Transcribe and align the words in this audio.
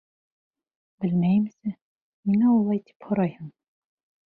—Белмәйемсе, 1.05 1.75
ниңә 2.31 2.55
улай 2.63 2.83
тип 2.91 3.09
һорайһың? 3.11 3.55